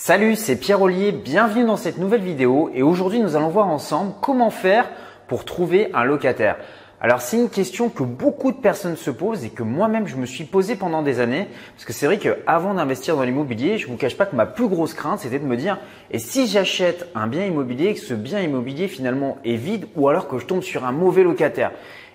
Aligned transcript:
Salut, 0.00 0.36
c'est 0.36 0.54
Pierre 0.54 0.80
Ollier, 0.80 1.10
bienvenue 1.10 1.64
dans 1.64 1.76
cette 1.76 1.98
nouvelle 1.98 2.20
vidéo 2.20 2.70
et 2.72 2.84
aujourd'hui 2.84 3.18
nous 3.18 3.34
allons 3.34 3.48
voir 3.48 3.66
ensemble 3.66 4.12
comment 4.22 4.48
faire 4.48 4.88
pour 5.26 5.44
trouver 5.44 5.90
un 5.92 6.04
locataire. 6.04 6.56
Alors 7.00 7.20
c'est 7.20 7.36
une 7.36 7.50
question 7.50 7.88
que 7.88 8.04
beaucoup 8.04 8.52
de 8.52 8.58
personnes 8.58 8.94
se 8.94 9.10
posent 9.10 9.44
et 9.44 9.50
que 9.50 9.64
moi-même 9.64 10.06
je 10.06 10.14
me 10.14 10.24
suis 10.24 10.44
posé 10.44 10.76
pendant 10.76 11.02
des 11.02 11.18
années 11.18 11.48
parce 11.74 11.84
que 11.84 11.92
c'est 11.92 12.06
vrai 12.06 12.18
qu'avant 12.18 12.74
d'investir 12.74 13.16
dans 13.16 13.24
l'immobilier, 13.24 13.76
je 13.76 13.88
ne 13.88 13.90
vous 13.90 13.98
cache 13.98 14.16
pas 14.16 14.26
que 14.26 14.36
ma 14.36 14.46
plus 14.46 14.68
grosse 14.68 14.94
crainte 14.94 15.18
c'était 15.18 15.40
de 15.40 15.44
me 15.44 15.56
dire 15.56 15.80
et 16.12 16.20
si 16.20 16.46
j'achète 16.46 17.08
un 17.16 17.26
bien 17.26 17.44
immobilier 17.44 17.92
que 17.94 18.00
ce 18.00 18.14
bien 18.14 18.40
immobilier 18.40 18.86
finalement 18.86 19.38
est 19.44 19.56
vide 19.56 19.88
ou 19.96 20.08
alors 20.08 20.28
que 20.28 20.38
je 20.38 20.46
tombe 20.46 20.62
sur 20.62 20.84
un 20.84 20.92
mauvais 20.92 21.24
locataire? 21.24 21.72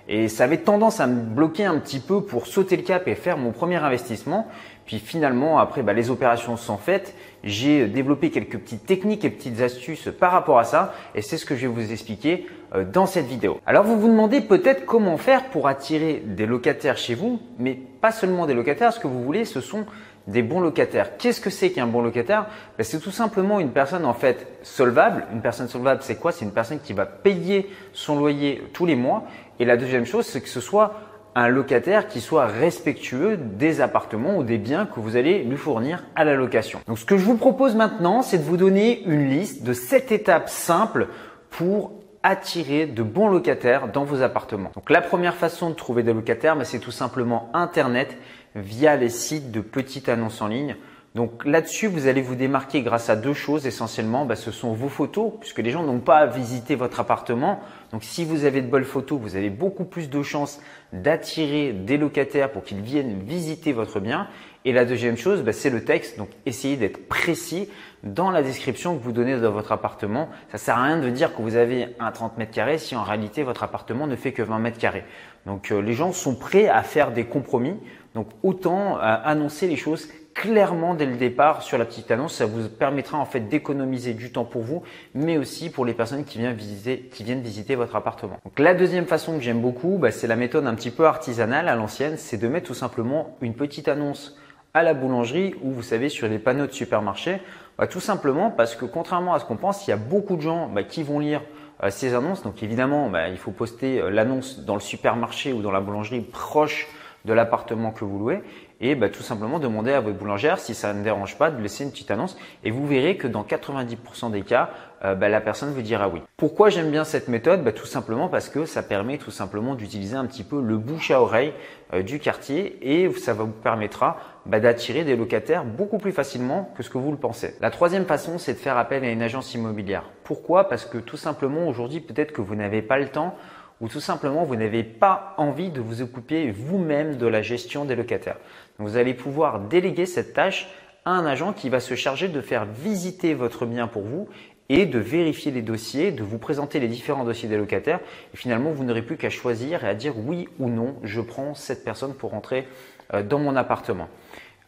Et 0.09 0.27
ça 0.27 0.43
avait 0.43 0.57
tendance 0.57 0.99
à 0.99 1.07
me 1.07 1.21
bloquer 1.21 1.63
un 1.63 1.79
petit 1.79 1.99
peu 1.99 2.21
pour 2.21 2.47
sauter 2.47 2.75
le 2.75 2.83
cap 2.83 3.07
et 3.07 3.15
faire 3.15 3.37
mon 3.37 3.51
premier 3.51 3.77
investissement. 3.77 4.47
Puis 4.85 4.99
finalement, 4.99 5.59
après, 5.59 5.81
bah, 5.81 5.93
les 5.93 6.09
opérations 6.09 6.57
sont 6.57 6.77
faites. 6.77 7.15
J'ai 7.43 7.87
développé 7.87 8.31
quelques 8.31 8.57
petites 8.57 8.85
techniques 8.85 9.25
et 9.25 9.29
petites 9.29 9.61
astuces 9.61 10.09
par 10.17 10.31
rapport 10.31 10.59
à 10.59 10.63
ça. 10.63 10.93
Et 11.15 11.21
c'est 11.21 11.37
ce 11.37 11.45
que 11.45 11.55
je 11.55 11.67
vais 11.67 11.73
vous 11.73 11.91
expliquer 11.91 12.47
euh, 12.75 12.83
dans 12.83 13.05
cette 13.05 13.25
vidéo. 13.25 13.59
Alors 13.65 13.83
vous 13.83 13.99
vous 13.99 14.07
demandez 14.07 14.41
peut-être 14.41 14.85
comment 14.85 15.17
faire 15.17 15.45
pour 15.45 15.67
attirer 15.67 16.21
des 16.25 16.45
locataires 16.45 16.97
chez 16.97 17.15
vous, 17.15 17.39
mais 17.59 17.73
pas 17.73 18.11
seulement 18.11 18.45
des 18.45 18.53
locataires. 18.53 18.93
Ce 18.93 18.99
que 18.99 19.07
vous 19.07 19.23
voulez, 19.23 19.45
ce 19.45 19.61
sont 19.61 19.85
des 20.27 20.41
bons 20.41 20.61
locataires. 20.61 21.17
Qu'est-ce 21.17 21.41
que 21.41 21.49
c'est 21.49 21.71
qu'un 21.71 21.87
bon 21.87 22.01
locataire? 22.01 22.47
Ben, 22.77 22.83
C'est 22.83 22.99
tout 22.99 23.11
simplement 23.11 23.59
une 23.59 23.71
personne 23.71 24.05
en 24.05 24.13
fait 24.13 24.47
solvable. 24.63 25.25
Une 25.33 25.41
personne 25.41 25.67
solvable, 25.67 26.01
c'est 26.01 26.15
quoi? 26.15 26.31
C'est 26.31 26.45
une 26.45 26.53
personne 26.53 26.79
qui 26.79 26.93
va 26.93 27.05
payer 27.05 27.69
son 27.91 28.17
loyer 28.17 28.63
tous 28.73 28.85
les 28.85 28.95
mois. 28.95 29.25
Et 29.59 29.65
la 29.65 29.77
deuxième 29.77 30.05
chose, 30.05 30.25
c'est 30.25 30.41
que 30.41 30.49
ce 30.49 30.61
soit 30.61 30.93
un 31.35 31.47
locataire 31.47 32.07
qui 32.07 32.21
soit 32.21 32.45
respectueux 32.45 33.37
des 33.37 33.81
appartements 33.81 34.37
ou 34.37 34.43
des 34.43 34.57
biens 34.57 34.85
que 34.85 34.99
vous 34.99 35.15
allez 35.15 35.43
lui 35.43 35.57
fournir 35.57 36.03
à 36.15 36.23
la 36.23 36.35
location. 36.35 36.79
Donc 36.87 36.99
ce 36.99 37.05
que 37.05 37.17
je 37.17 37.25
vous 37.25 37.37
propose 37.37 37.75
maintenant, 37.75 38.21
c'est 38.21 38.37
de 38.37 38.43
vous 38.43 38.57
donner 38.57 39.03
une 39.03 39.29
liste 39.29 39.63
de 39.63 39.73
sept 39.73 40.11
étapes 40.11 40.49
simples 40.49 41.07
pour 41.49 41.91
attirer 42.23 42.85
de 42.85 43.03
bons 43.03 43.27
locataires 43.27 43.89
dans 43.89 44.05
vos 44.05 44.21
appartements. 44.21 44.71
Donc 44.75 44.89
la 44.89 45.01
première 45.01 45.35
façon 45.35 45.69
de 45.69 45.75
trouver 45.75 46.03
des 46.03 46.13
locataires, 46.13 46.55
ben, 46.55 46.63
c'est 46.63 46.79
tout 46.79 46.91
simplement 46.91 47.49
Internet 47.53 48.17
via 48.55 48.95
les 48.95 49.09
sites 49.09 49.51
de 49.51 49.59
petites 49.59 50.09
annonces 50.09 50.41
en 50.41 50.47
ligne. 50.47 50.75
Donc 51.15 51.45
là-dessus, 51.45 51.85
vous 51.85 52.07
allez 52.07 52.23
vous 52.23 52.33
démarquer 52.33 52.81
grâce 52.81 53.09
à 53.09 53.15
deux 53.15 53.35
choses 53.35 53.67
essentiellement. 53.67 54.25
Bah, 54.25 54.35
ce 54.35 54.49
sont 54.49 54.73
vos 54.73 54.89
photos, 54.89 55.33
puisque 55.39 55.59
les 55.59 55.69
gens 55.69 55.83
n'ont 55.83 55.99
pas 55.99 56.17
à 56.17 56.25
visiter 56.25 56.73
votre 56.73 56.99
appartement. 56.99 57.59
Donc 57.91 58.03
si 58.03 58.25
vous 58.25 58.45
avez 58.45 58.61
de 58.61 58.67
bonnes 58.67 58.83
photos, 58.83 59.19
vous 59.21 59.35
avez 59.35 59.51
beaucoup 59.51 59.85
plus 59.85 60.09
de 60.09 60.23
chances 60.23 60.59
d'attirer 60.91 61.71
des 61.71 61.97
locataires 61.97 62.51
pour 62.51 62.63
qu'ils 62.63 62.81
viennent 62.81 63.21
visiter 63.21 63.73
votre 63.73 63.99
bien. 63.99 64.27
Et 64.65 64.71
la 64.71 64.85
deuxième 64.85 65.15
chose, 65.15 65.43
bah, 65.43 65.53
c'est 65.53 65.69
le 65.69 65.83
texte. 65.83 66.17
Donc 66.17 66.29
essayez 66.47 66.77
d'être 66.77 67.07
précis 67.07 67.69
dans 68.01 68.31
la 68.31 68.41
description 68.41 68.97
que 68.97 69.03
vous 69.03 69.11
donnez 69.11 69.37
de 69.37 69.47
votre 69.47 69.71
appartement. 69.71 70.29
Ça 70.51 70.57
sert 70.57 70.77
à 70.79 70.83
rien 70.83 70.97
de 70.97 71.09
dire 71.11 71.35
que 71.35 71.43
vous 71.43 71.55
avez 71.57 71.89
un 71.99 72.11
30 72.11 72.39
mètres 72.39 72.53
carrés 72.53 72.79
si 72.79 72.95
en 72.95 73.03
réalité 73.03 73.43
votre 73.43 73.61
appartement 73.61 74.07
ne 74.07 74.15
fait 74.15 74.31
que 74.31 74.41
20 74.41 74.57
mètres 74.57 74.79
carrés. 74.79 75.03
Donc 75.45 75.71
euh, 75.71 75.79
les 75.79 75.93
gens 75.93 76.11
sont 76.11 76.33
prêts 76.33 76.69
à 76.69 76.81
faire 76.81 77.11
des 77.11 77.25
compromis. 77.25 77.75
Donc 78.15 78.29
autant 78.41 78.97
euh, 78.97 79.01
annoncer 79.23 79.67
les 79.67 79.75
choses 79.75 80.07
clairement 80.33 80.93
dès 80.93 81.05
le 81.05 81.15
départ 81.15 81.61
sur 81.61 81.77
la 81.77 81.85
petite 81.85 82.11
annonce. 82.11 82.35
Ça 82.35 82.45
vous 82.45 82.67
permettra 82.67 83.17
en 83.17 83.25
fait 83.25 83.41
d'économiser 83.41 84.13
du 84.13 84.31
temps 84.31 84.45
pour 84.45 84.61
vous, 84.61 84.83
mais 85.13 85.37
aussi 85.37 85.69
pour 85.69 85.85
les 85.85 85.93
personnes 85.93 86.25
qui 86.25 86.39
viennent 86.39 86.55
visiter, 86.55 87.09
qui 87.11 87.23
viennent 87.23 87.41
visiter 87.41 87.75
votre 87.75 87.95
appartement. 87.95 88.37
Donc 88.43 88.59
la 88.59 88.73
deuxième 88.73 89.05
façon 89.05 89.37
que 89.37 89.43
j'aime 89.43 89.61
beaucoup, 89.61 89.97
bah, 89.97 90.11
c'est 90.11 90.27
la 90.27 90.35
méthode 90.35 90.67
un 90.67 90.75
petit 90.75 90.91
peu 90.91 91.05
artisanale 91.05 91.67
à 91.69 91.75
l'ancienne, 91.75 92.15
c'est 92.17 92.37
de 92.37 92.47
mettre 92.47 92.67
tout 92.67 92.73
simplement 92.73 93.37
une 93.41 93.53
petite 93.53 93.87
annonce 93.87 94.37
à 94.73 94.81
la 94.81 94.93
boulangerie 94.93 95.55
ou 95.61 95.71
vous 95.71 95.83
savez 95.83 96.09
sur 96.09 96.27
les 96.27 96.39
panneaux 96.39 96.67
de 96.67 96.71
supermarché. 96.71 97.39
Bah, 97.77 97.87
tout 97.87 97.99
simplement 97.99 98.51
parce 98.51 98.75
que 98.75 98.85
contrairement 98.85 99.33
à 99.33 99.39
ce 99.39 99.45
qu'on 99.45 99.57
pense, 99.57 99.87
il 99.87 99.91
y 99.91 99.93
a 99.93 99.97
beaucoup 99.97 100.35
de 100.35 100.41
gens 100.41 100.67
bah, 100.67 100.83
qui 100.83 101.03
vont 101.03 101.19
lire 101.19 101.41
euh, 101.83 101.89
ces 101.89 102.13
annonces. 102.13 102.43
Donc 102.43 102.63
évidemment, 102.63 103.11
il 103.29 103.37
faut 103.37 103.51
poster 103.51 103.99
euh, 103.99 104.09
l'annonce 104.09 104.59
dans 104.59 104.75
le 104.75 104.81
supermarché 104.81 105.53
ou 105.53 105.61
dans 105.61 105.71
la 105.71 105.79
boulangerie 105.79 106.21
proche 106.21 106.87
de 107.25 107.33
l'appartement 107.33 107.91
que 107.91 108.03
vous 108.03 108.19
louez 108.19 108.43
et 108.83 108.95
bah, 108.95 109.07
tout 109.07 109.23
simplement 109.23 109.59
demander 109.59 109.93
à 109.93 110.01
votre 110.01 110.17
boulangère 110.17 110.59
si 110.59 110.75
ça 110.75 110.93
ne 110.93 111.03
dérange 111.03 111.37
pas 111.37 111.49
de 111.49 111.61
laisser 111.61 111.85
une 111.85 111.91
petite 111.91 112.11
annonce 112.11 112.37
et 112.65 112.69
vous 112.69 112.85
verrez 112.85 113.15
que 113.15 113.27
dans 113.27 113.43
90% 113.43 114.29
des 114.29 114.41
cas, 114.41 114.71
euh, 115.05 115.15
bah, 115.15 115.29
la 115.29 115.39
personne 115.39 115.71
vous 115.73 115.81
dira 115.81 116.09
oui. 116.09 116.21
Pourquoi 116.35 116.69
j'aime 116.69 116.91
bien 116.91 117.05
cette 117.05 117.29
méthode? 117.29 117.63
Bah, 117.63 117.71
Tout 117.71 117.85
simplement 117.85 118.27
parce 118.27 118.49
que 118.49 118.65
ça 118.65 118.83
permet 118.83 119.17
tout 119.17 119.31
simplement 119.31 119.75
d'utiliser 119.75 120.17
un 120.17 120.25
petit 120.25 120.43
peu 120.43 120.61
le 120.61 120.77
bouche 120.77 121.11
à 121.11 121.21
oreille 121.21 121.53
euh, 121.93 122.03
du 122.03 122.19
quartier 122.19 122.77
et 122.81 123.09
ça 123.13 123.33
vous 123.33 123.47
permettra 123.47 124.17
d'attirer 124.45 125.05
des 125.05 125.15
locataires 125.15 125.63
beaucoup 125.63 125.97
plus 125.97 126.11
facilement 126.11 126.73
que 126.75 126.83
ce 126.83 126.89
que 126.89 126.97
vous 126.97 127.11
le 127.11 127.17
pensez. 127.17 127.55
La 127.61 127.71
troisième 127.71 128.05
façon, 128.05 128.37
c'est 128.37 128.53
de 128.53 128.59
faire 128.59 128.77
appel 128.77 129.05
à 129.05 129.09
une 129.09 129.21
agence 129.21 129.53
immobilière. 129.53 130.09
Pourquoi? 130.25 130.67
Parce 130.67 130.85
que 130.85 130.97
tout 130.97 131.15
simplement 131.15 131.69
aujourd'hui, 131.69 132.01
peut-être 132.01 132.33
que 132.33 132.41
vous 132.41 132.55
n'avez 132.55 132.81
pas 132.81 132.99
le 132.99 133.07
temps 133.07 133.35
ou 133.81 133.87
tout 133.87 133.99
simplement 133.99 134.43
vous 134.43 134.55
n'avez 134.55 134.83
pas 134.83 135.33
envie 135.37 135.69
de 135.69 135.81
vous 135.81 136.01
occuper 136.01 136.51
vous-même 136.51 137.17
de 137.17 137.27
la 137.27 137.41
gestion 137.41 137.85
des 137.85 137.95
locataires. 137.95 138.37
vous 138.77 138.97
allez 138.97 139.13
pouvoir 139.13 139.59
déléguer 139.59 140.05
cette 140.05 140.33
tâche 140.33 140.67
à 141.05 141.11
un 141.11 141.25
agent 141.25 141.53
qui 141.53 141.69
va 141.69 141.79
se 141.79 141.95
charger 141.95 142.27
de 142.27 142.41
faire 142.41 142.65
visiter 142.65 143.33
votre 143.33 143.65
bien 143.65 143.87
pour 143.87 144.03
vous 144.03 144.29
et 144.69 144.85
de 144.85 144.99
vérifier 144.99 145.51
les 145.51 145.61
dossiers, 145.61 146.11
de 146.11 146.23
vous 146.23 146.37
présenter 146.37 146.79
les 146.79 146.87
différents 146.87 147.25
dossiers 147.25 147.49
des 147.49 147.57
locataires. 147.57 147.99
Et 148.33 148.37
finalement, 148.37 148.71
vous 148.71 148.83
n'aurez 148.83 149.01
plus 149.01 149.17
qu'à 149.17 149.29
choisir 149.29 149.83
et 149.83 149.89
à 149.89 149.93
dire 149.93 150.13
oui 150.17 150.47
ou 150.59 150.69
non, 150.69 150.95
je 151.03 151.21
prends 151.21 151.53
cette 151.53 151.83
personne 151.83 152.13
pour 152.13 152.31
rentrer 152.31 152.67
euh, 153.13 153.23
dans 153.23 153.39
mon 153.39 153.55
appartement. 153.55 154.07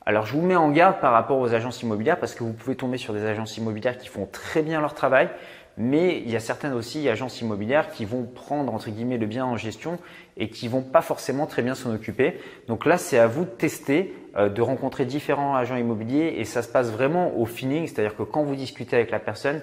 Alors, 0.06 0.26
je 0.26 0.34
vous 0.34 0.42
mets 0.42 0.56
en 0.56 0.70
garde 0.70 1.00
par 1.00 1.14
rapport 1.14 1.40
aux 1.40 1.54
agences 1.54 1.82
immobilières 1.82 2.20
parce 2.20 2.36
que 2.36 2.44
vous 2.44 2.54
pouvez 2.54 2.76
tomber 2.76 2.98
sur 2.98 3.14
des 3.14 3.26
agences 3.26 3.58
immobilières 3.58 3.98
qui 3.98 4.08
font 4.08 4.28
très 4.32 4.62
bien 4.62 4.80
leur 4.80 4.94
travail, 4.94 5.30
mais 5.78 6.20
il 6.20 6.32
y 6.32 6.36
a 6.36 6.40
certaines 6.40 6.74
aussi 6.74 7.08
agences 7.10 7.42
immobilières 7.42 7.92
qui 7.92 8.06
vont 8.06 8.24
prendre 8.24 8.74
entre 8.74 8.90
guillemets 8.90 9.18
le 9.18 9.26
bien 9.26 9.46
en 9.46 9.58
gestion 9.58 10.00
et 10.38 10.50
qui 10.50 10.68
vont 10.68 10.82
pas 10.82 11.02
forcément 11.02 11.48
très 11.48 11.62
bien 11.62 11.76
s'en 11.76 11.94
occuper. 11.94 12.40
Donc 12.68 12.86
là, 12.86 12.98
c'est 12.98 13.20
à 13.20 13.28
vous 13.28 13.44
de 13.44 13.50
tester, 13.50 14.14
euh, 14.38 14.50
de 14.50 14.62
rencontrer 14.62 15.06
différents 15.06 15.56
agents 15.56 15.76
immobiliers 15.76 16.36
et 16.38 16.46
ça 16.46 16.62
se 16.62 16.70
passe 16.70 16.92
vraiment 16.92 17.38
au 17.38 17.46
feeling, 17.46 17.88
c'est-à-dire 17.88 18.16
que 18.16 18.24
quand 18.24 18.44
vous 18.44 18.56
discutez 18.56 18.96
avec 18.96 19.12
la 19.12 19.20
personne, 19.20 19.62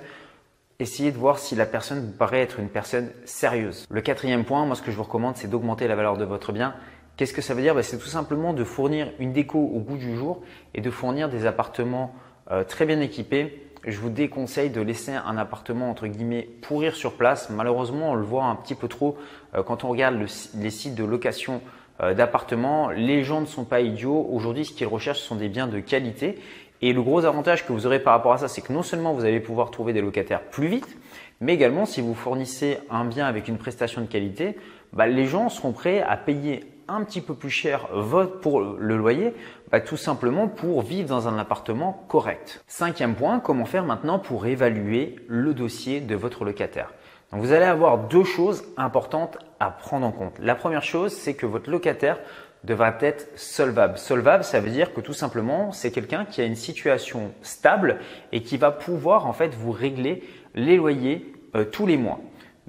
essayez 0.78 1.12
de 1.12 1.18
voir 1.18 1.38
si 1.38 1.54
la 1.54 1.66
personne 1.66 2.00
vous 2.04 2.12
paraît 2.12 2.40
être 2.40 2.60
une 2.60 2.68
personne 2.68 3.10
sérieuse. 3.24 3.86
Le 3.90 4.00
quatrième 4.00 4.44
point, 4.44 4.66
moi 4.66 4.76
ce 4.76 4.82
que 4.82 4.90
je 4.90 4.96
vous 4.96 5.04
recommande, 5.04 5.36
c'est 5.36 5.48
d'augmenter 5.48 5.88
la 5.88 5.96
valeur 5.96 6.18
de 6.18 6.24
votre 6.24 6.52
bien. 6.52 6.74
Qu'est-ce 7.16 7.32
que 7.32 7.42
ça 7.42 7.54
veut 7.54 7.62
dire? 7.62 7.74
Ben, 7.74 7.82
C'est 7.82 7.98
tout 7.98 8.06
simplement 8.06 8.52
de 8.52 8.64
fournir 8.64 9.12
une 9.18 9.32
déco 9.32 9.58
au 9.58 9.80
goût 9.80 9.96
du 9.96 10.16
jour 10.16 10.42
et 10.74 10.80
de 10.80 10.90
fournir 10.90 11.28
des 11.28 11.46
appartements 11.46 12.14
euh, 12.50 12.64
très 12.64 12.84
bien 12.84 13.00
équipés 13.00 13.71
je 13.84 13.98
vous 13.98 14.10
déconseille 14.10 14.70
de 14.70 14.80
laisser 14.80 15.12
un 15.12 15.36
appartement 15.36 15.90
entre 15.90 16.06
guillemets 16.06 16.48
pourrir 16.62 16.94
sur 16.94 17.14
place. 17.14 17.50
Malheureusement, 17.50 18.12
on 18.12 18.14
le 18.14 18.24
voit 18.24 18.44
un 18.44 18.54
petit 18.54 18.74
peu 18.74 18.88
trop 18.88 19.16
euh, 19.54 19.62
quand 19.62 19.84
on 19.84 19.88
regarde 19.88 20.16
les 20.54 20.70
sites 20.70 20.94
de 20.94 21.04
location 21.04 21.60
euh, 22.00 22.14
d'appartements. 22.14 22.90
Les 22.90 23.24
gens 23.24 23.40
ne 23.40 23.46
sont 23.46 23.64
pas 23.64 23.80
idiots. 23.80 24.28
Aujourd'hui, 24.30 24.64
ce 24.64 24.72
qu'ils 24.72 24.86
recherchent 24.86 25.20
ce 25.20 25.26
sont 25.26 25.36
des 25.36 25.48
biens 25.48 25.66
de 25.66 25.80
qualité. 25.80 26.38
Et 26.80 26.92
le 26.92 27.02
gros 27.02 27.24
avantage 27.24 27.64
que 27.64 27.72
vous 27.72 27.86
aurez 27.86 28.00
par 28.00 28.12
rapport 28.14 28.32
à 28.32 28.38
ça, 28.38 28.48
c'est 28.48 28.60
que 28.60 28.72
non 28.72 28.82
seulement 28.82 29.14
vous 29.14 29.24
allez 29.24 29.40
pouvoir 29.40 29.70
trouver 29.70 29.92
des 29.92 30.00
locataires 30.00 30.42
plus 30.42 30.66
vite, 30.66 30.96
mais 31.40 31.54
également 31.54 31.86
si 31.86 32.00
vous 32.00 32.14
fournissez 32.14 32.78
un 32.90 33.04
bien 33.04 33.26
avec 33.26 33.46
une 33.46 33.56
prestation 33.56 34.00
de 34.00 34.06
qualité, 34.06 34.56
bah, 34.92 35.06
les 35.06 35.26
gens 35.26 35.48
seront 35.48 35.70
prêts 35.70 36.02
à 36.02 36.16
payer 36.16 36.64
un 36.92 37.04
petit 37.04 37.20
peu 37.20 37.34
plus 37.34 37.50
cher 37.50 37.88
votre 37.92 38.40
pour 38.40 38.60
le 38.60 38.96
loyer, 38.96 39.34
bah, 39.70 39.80
tout 39.80 39.96
simplement 39.96 40.48
pour 40.48 40.82
vivre 40.82 41.08
dans 41.08 41.28
un 41.28 41.38
appartement 41.38 42.04
correct. 42.08 42.62
Cinquième 42.66 43.14
point, 43.14 43.40
comment 43.40 43.64
faire 43.64 43.84
maintenant 43.84 44.18
pour 44.18 44.46
évaluer 44.46 45.16
le 45.28 45.54
dossier 45.54 46.00
de 46.00 46.14
votre 46.14 46.44
locataire? 46.44 46.92
Vous 47.32 47.52
allez 47.52 47.64
avoir 47.64 47.96
deux 47.96 48.24
choses 48.24 48.62
importantes 48.76 49.38
à 49.58 49.70
prendre 49.70 50.06
en 50.06 50.12
compte. 50.12 50.38
La 50.38 50.54
première 50.54 50.82
chose, 50.82 51.12
c'est 51.12 51.32
que 51.32 51.46
votre 51.46 51.70
locataire 51.70 52.18
devra 52.62 52.94
être 53.00 53.26
solvable. 53.36 53.96
Solvable, 53.96 54.44
ça 54.44 54.60
veut 54.60 54.70
dire 54.70 54.92
que 54.92 55.00
tout 55.00 55.14
simplement, 55.14 55.72
c'est 55.72 55.90
quelqu'un 55.90 56.26
qui 56.26 56.42
a 56.42 56.44
une 56.44 56.56
situation 56.56 57.32
stable 57.40 57.98
et 58.32 58.42
qui 58.42 58.58
va 58.58 58.70
pouvoir 58.70 59.26
en 59.26 59.32
fait 59.32 59.54
vous 59.54 59.72
régler 59.72 60.22
les 60.54 60.76
loyers 60.76 61.32
euh, 61.54 61.64
tous 61.64 61.86
les 61.86 61.96
mois. 61.96 62.20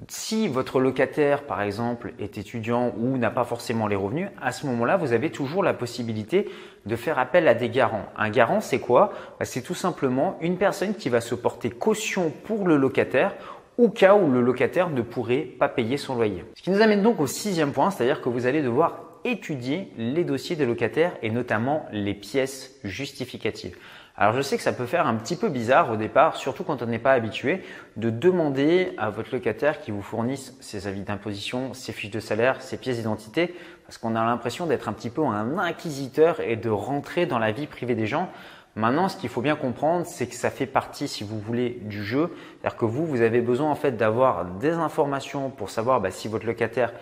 Si 0.08 0.48
votre 0.48 0.80
locataire, 0.80 1.44
par 1.44 1.62
exemple, 1.62 2.14
est 2.18 2.36
étudiant 2.36 2.92
ou 2.98 3.16
n'a 3.16 3.30
pas 3.30 3.44
forcément 3.44 3.86
les 3.86 3.96
revenus, 3.96 4.28
à 4.42 4.50
ce 4.50 4.66
moment-là, 4.66 4.96
vous 4.96 5.12
avez 5.12 5.30
toujours 5.30 5.62
la 5.62 5.72
possibilité 5.72 6.50
de 6.84 6.96
faire 6.96 7.18
appel 7.18 7.46
à 7.46 7.54
des 7.54 7.70
garants. 7.70 8.06
Un 8.16 8.28
garant, 8.28 8.60
c'est 8.60 8.80
quoi? 8.80 9.12
Bah, 9.38 9.44
C'est 9.44 9.62
tout 9.62 9.74
simplement 9.74 10.36
une 10.40 10.58
personne 10.58 10.94
qui 10.94 11.08
va 11.08 11.20
se 11.20 11.34
porter 11.34 11.70
caution 11.70 12.32
pour 12.44 12.66
le 12.66 12.76
locataire 12.76 13.34
au 13.78 13.88
cas 13.88 14.14
où 14.14 14.30
le 14.30 14.40
locataire 14.40 14.90
ne 14.90 15.02
pourrait 15.02 15.42
pas 15.58 15.68
payer 15.68 15.96
son 15.96 16.14
loyer. 16.14 16.44
Ce 16.54 16.62
qui 16.62 16.70
nous 16.70 16.82
amène 16.82 17.02
donc 17.02 17.20
au 17.20 17.26
sixième 17.26 17.72
point, 17.72 17.90
c'est-à-dire 17.90 18.20
que 18.20 18.28
vous 18.28 18.46
allez 18.46 18.62
devoir 18.62 19.00
étudier 19.24 19.88
les 19.96 20.24
dossiers 20.24 20.54
des 20.54 20.66
locataires 20.66 21.12
et 21.22 21.30
notamment 21.30 21.86
les 21.92 22.14
pièces 22.14 22.74
justificatives. 22.84 23.76
Alors 24.16 24.32
je 24.32 24.42
sais 24.42 24.56
que 24.56 24.62
ça 24.62 24.72
peut 24.72 24.86
faire 24.86 25.08
un 25.08 25.16
petit 25.16 25.34
peu 25.34 25.48
bizarre 25.48 25.90
au 25.90 25.96
départ, 25.96 26.36
surtout 26.36 26.62
quand 26.62 26.82
on 26.82 26.86
n'est 26.86 27.00
pas 27.00 27.14
habitué, 27.14 27.64
de 27.96 28.10
demander 28.10 28.94
à 28.96 29.10
votre 29.10 29.34
locataire 29.34 29.80
qui 29.80 29.90
vous 29.90 30.02
fournisse 30.02 30.56
ses 30.60 30.86
avis 30.86 31.00
d'imposition, 31.00 31.74
ses 31.74 31.92
fiches 31.92 32.12
de 32.12 32.20
salaire, 32.20 32.62
ses 32.62 32.76
pièces 32.76 32.98
d'identité, 32.98 33.56
parce 33.86 33.98
qu'on 33.98 34.14
a 34.14 34.24
l'impression 34.24 34.66
d'être 34.66 34.88
un 34.88 34.92
petit 34.92 35.10
peu 35.10 35.22
un 35.22 35.58
inquisiteur 35.58 36.38
et 36.38 36.54
de 36.54 36.70
rentrer 36.70 37.26
dans 37.26 37.40
la 37.40 37.50
vie 37.50 37.66
privée 37.66 37.96
des 37.96 38.06
gens. 38.06 38.30
Maintenant, 38.76 39.08
ce 39.08 39.16
qu'il 39.16 39.28
faut 39.28 39.40
bien 39.40 39.56
comprendre, 39.56 40.06
c'est 40.06 40.28
que 40.28 40.34
ça 40.34 40.50
fait 40.50 40.66
partie, 40.66 41.08
si 41.08 41.24
vous 41.24 41.40
voulez, 41.40 41.80
du 41.82 42.04
jeu. 42.04 42.32
C'est-à-dire 42.60 42.78
que 42.78 42.84
vous, 42.84 43.06
vous 43.06 43.20
avez 43.20 43.40
besoin 43.40 43.70
en 43.70 43.76
fait 43.76 43.96
d'avoir 43.96 44.44
des 44.44 44.72
informations 44.72 45.50
pour 45.50 45.70
savoir 45.70 46.00
bah, 46.00 46.12
si 46.12 46.28
votre 46.28 46.46
locataire 46.46 46.92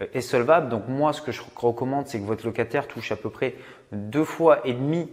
euh, 0.00 0.06
est 0.12 0.20
solvable. 0.20 0.68
Donc 0.68 0.88
moi, 0.88 1.12
ce 1.12 1.22
que 1.22 1.32
je 1.32 1.42
recommande, 1.56 2.06
c'est 2.06 2.20
que 2.20 2.26
votre 2.26 2.46
locataire 2.46 2.86
touche 2.88 3.10
à 3.10 3.16
peu 3.16 3.30
près 3.30 3.54
deux 3.92 4.24
fois 4.24 4.60
et 4.64 4.72
demi 4.72 5.08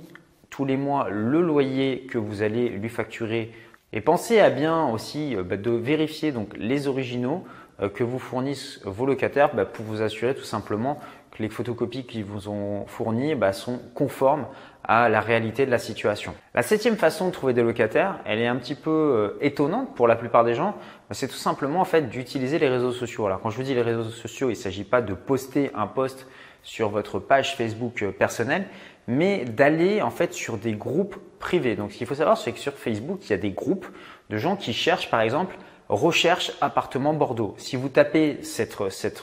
tous 0.50 0.66
les 0.66 0.78
mois 0.78 1.08
le 1.10 1.42
loyer 1.42 2.08
que 2.10 2.18
vous 2.18 2.42
allez 2.42 2.70
lui 2.70 2.90
facturer. 2.90 3.52
Et 3.94 4.02
pensez 4.02 4.40
à 4.40 4.50
bien 4.50 4.88
aussi 4.90 5.36
euh, 5.36 5.44
bah, 5.44 5.58
de 5.58 5.72
vérifier 5.72 6.32
donc 6.32 6.56
les 6.58 6.88
originaux 6.88 7.44
euh, 7.82 7.90
que 7.90 8.04
vous 8.04 8.20
fournissent 8.20 8.82
vos 8.84 9.06
locataires 9.06 9.56
bah, 9.56 9.66
pour 9.66 9.86
vous 9.86 10.02
assurer 10.02 10.36
tout 10.36 10.44
simplement 10.44 11.00
que 11.32 11.42
les 11.44 11.50
photocopies 11.50 12.06
qu'ils 12.06 12.26
vous 12.26 12.50
ont 12.50 12.86
fournies 12.88 13.36
bah, 13.36 13.54
sont 13.54 13.80
conformes 13.94 14.46
à 14.84 15.10
la 15.10 15.20
réalité 15.20 15.66
de 15.66 15.72
la 15.72 15.78
situation. 15.78 16.34
La 16.54 16.64
septième 16.64 16.96
façon 16.96 17.28
de 17.28 17.32
trouver 17.32 17.54
des 17.54 17.62
locataires, 17.62 18.20
elle 18.26 18.40
est 18.40 18.48
un 18.48 18.56
petit 18.56 18.76
peu 18.76 18.90
euh, 18.90 19.38
étonnante 19.42 19.96
pour 19.96 20.08
la 20.08 20.16
plupart 20.16 20.44
des 20.44 20.54
gens, 20.54 20.76
c'est 21.12 21.28
tout 21.28 21.36
simplement 21.36 21.82
en 21.82 21.86
fait 21.86 22.10
d'utiliser 22.10 22.58
les 22.58 22.70
réseaux 22.70 22.94
sociaux. 22.94 23.26
Alors 23.26 23.42
quand 23.42 23.50
je 23.50 23.58
vous 23.58 23.64
dis 23.64 23.74
les 23.74 23.82
réseaux 23.82 24.04
sociaux, 24.10 24.48
il 24.50 24.54
ne 24.54 24.58
s'agit 24.58 24.86
pas 24.86 25.02
de 25.02 25.14
poster 25.14 25.72
un 25.76 25.88
post 25.88 26.28
sur 26.64 26.90
votre 26.90 27.20
page 27.20 27.56
Facebook 27.56 28.04
personnelle, 28.18 28.66
mais 29.08 29.46
d'aller 29.46 30.02
en 30.02 30.12
fait 30.12 30.34
sur 30.34 30.58
des 30.58 30.74
groupes 30.74 31.18
privés. 31.40 31.76
Donc 31.76 31.92
ce 31.92 31.98
qu'il 31.98 32.08
faut 32.08 32.16
savoir, 32.16 32.38
c'est 32.38 32.52
que 32.52 32.60
sur 32.60 32.74
Facebook, 32.74 33.20
il 33.24 33.30
y 33.32 33.34
a 33.34 33.38
des 33.38 33.52
groupes 33.52 33.88
de 34.30 34.38
gens 34.38 34.56
qui 34.56 34.74
cherchent 34.74 35.10
par 35.10 35.22
exemple 35.22 35.58
recherche 35.90 36.52
appartement 36.60 37.14
Bordeaux. 37.14 37.56
Si 37.58 37.76
vous 37.76 37.88
tapez 37.88 38.40
cette, 38.44 38.76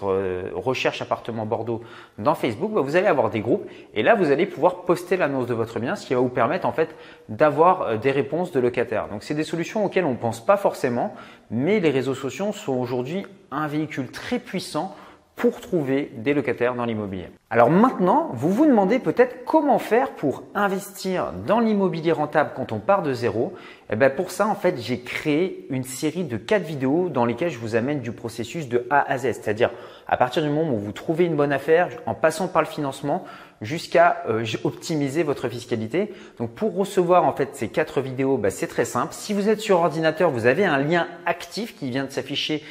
euh, 0.02 0.50
recherche 0.54 1.02
appartement 1.02 1.44
Bordeaux 1.44 1.82
dans 2.18 2.34
Facebook, 2.34 2.72
bah, 2.72 2.80
vous 2.80 2.96
allez 2.96 3.06
avoir 3.06 3.30
des 3.30 3.40
groupes 3.40 3.68
et 3.94 4.02
là 4.02 4.14
vous 4.14 4.30
allez 4.30 4.46
pouvoir 4.46 4.82
poster 4.82 5.16
l'annonce 5.16 5.46
de 5.46 5.54
votre 5.54 5.78
bien, 5.78 5.94
ce 5.94 6.06
qui 6.06 6.14
va 6.14 6.20
vous 6.20 6.28
permettre 6.28 6.66
en 6.66 6.72
fait 6.72 6.94
d'avoir 7.28 7.82
euh, 7.82 7.96
des 7.96 8.10
réponses 8.10 8.50
de 8.50 8.60
locataires. 8.60 9.08
Donc 9.08 9.22
c'est 9.22 9.34
des 9.34 9.44
solutions 9.44 9.84
auxquelles 9.84 10.06
on 10.06 10.12
ne 10.12 10.16
pense 10.16 10.44
pas 10.44 10.56
forcément, 10.56 11.14
mais 11.50 11.80
les 11.80 11.90
réseaux 11.90 12.14
sociaux 12.14 12.52
sont 12.52 12.74
aujourd'hui 12.74 13.26
un 13.50 13.66
véhicule 13.66 14.10
très 14.10 14.38
puissant 14.38 14.96
pour 15.36 15.60
trouver 15.60 16.12
des 16.16 16.32
locataires 16.32 16.74
dans 16.74 16.84
l'immobilier. 16.84 17.28
Alors 17.50 17.70
maintenant, 17.70 18.30
vous 18.32 18.50
vous 18.50 18.66
demandez 18.66 18.98
peut-être 18.98 19.44
comment 19.44 19.78
faire 19.78 20.10
pour 20.12 20.44
investir 20.54 21.32
dans 21.46 21.60
l'immobilier 21.60 22.12
rentable 22.12 22.50
quand 22.54 22.72
on 22.72 22.78
part 22.78 23.02
de 23.02 23.12
zéro. 23.12 23.52
Et 23.90 23.92
eh 23.92 23.96
bien 23.96 24.10
pour 24.10 24.30
ça, 24.30 24.46
en 24.46 24.54
fait, 24.54 24.80
j'ai 24.80 25.00
créé 25.00 25.66
une 25.70 25.84
série 25.84 26.24
de 26.24 26.36
quatre 26.36 26.64
vidéos 26.64 27.08
dans 27.08 27.24
lesquelles 27.24 27.50
je 27.50 27.58
vous 27.58 27.74
amène 27.76 28.00
du 28.00 28.12
processus 28.12 28.68
de 28.68 28.86
A 28.90 29.10
à 29.10 29.18
Z, 29.18 29.22
c'est-à-dire 29.22 29.70
à 30.06 30.16
partir 30.16 30.42
du 30.42 30.48
moment 30.48 30.72
où 30.72 30.78
vous 30.78 30.92
trouvez 30.92 31.24
une 31.24 31.36
bonne 31.36 31.52
affaire, 31.52 31.88
en 32.06 32.14
passant 32.14 32.48
par 32.48 32.62
le 32.62 32.68
financement, 32.68 33.24
jusqu'à 33.60 34.22
euh, 34.28 34.44
optimiser 34.64 35.22
votre 35.22 35.48
fiscalité. 35.48 36.12
Donc 36.38 36.50
pour 36.50 36.74
recevoir 36.74 37.24
en 37.24 37.32
fait 37.32 37.50
ces 37.52 37.68
quatre 37.68 38.00
vidéos, 38.00 38.36
bah, 38.36 38.50
c'est 38.50 38.66
très 38.66 38.84
simple. 38.84 39.12
Si 39.12 39.32
vous 39.32 39.48
êtes 39.48 39.60
sur 39.60 39.78
ordinateur, 39.78 40.30
vous 40.30 40.46
avez 40.46 40.64
un 40.64 40.78
lien 40.78 41.06
actif 41.26 41.76
qui 41.76 41.90
vient 41.90 42.04
de 42.04 42.10
s'afficher 42.10 42.62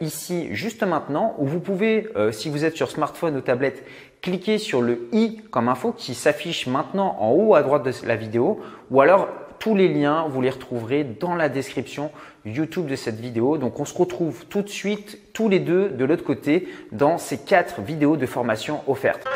ici 0.00 0.48
juste 0.52 0.82
maintenant 0.82 1.34
où 1.38 1.46
vous 1.46 1.60
pouvez, 1.60 2.08
euh, 2.16 2.32
si 2.32 2.48
vous 2.48 2.64
êtes 2.64 2.76
sur 2.76 2.90
smartphone 2.90 3.36
ou 3.36 3.40
tablette, 3.40 3.84
cliquer 4.22 4.58
sur 4.58 4.80
le 4.80 5.08
i 5.12 5.40
comme 5.50 5.68
info 5.68 5.92
qui 5.92 6.14
s'affiche 6.14 6.66
maintenant 6.66 7.16
en 7.20 7.30
haut 7.30 7.54
à 7.54 7.62
droite 7.62 7.84
de 7.84 7.92
la 8.06 8.16
vidéo 8.16 8.60
ou 8.90 9.00
alors 9.00 9.28
tous 9.58 9.74
les 9.74 9.88
liens, 9.88 10.26
vous 10.28 10.42
les 10.42 10.50
retrouverez 10.50 11.04
dans 11.04 11.34
la 11.34 11.48
description 11.48 12.10
YouTube 12.44 12.86
de 12.86 12.96
cette 12.96 13.18
vidéo. 13.18 13.56
Donc 13.56 13.80
on 13.80 13.84
se 13.84 13.96
retrouve 13.96 14.44
tout 14.46 14.62
de 14.62 14.68
suite 14.68 15.18
tous 15.32 15.48
les 15.48 15.60
deux 15.60 15.88
de 15.88 16.04
l'autre 16.04 16.24
côté 16.24 16.68
dans 16.92 17.16
ces 17.18 17.38
quatre 17.38 17.80
vidéos 17.80 18.16
de 18.16 18.26
formation 18.26 18.80
offertes. 18.86 19.26